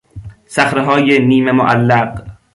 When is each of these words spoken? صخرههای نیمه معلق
صخرههای 0.45 1.19
نیمه 1.27 1.51
معلق 1.51 2.23